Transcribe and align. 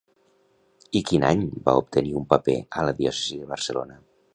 I 1.01 1.01
quin 1.11 1.27
any 1.29 1.45
va 1.69 1.77
obtenir 1.85 2.17
un 2.23 2.29
paper 2.35 2.59
a 2.81 2.87
la 2.91 2.97
diòcesi 3.05 3.43
de 3.45 3.51
Barcelona? 3.57 4.07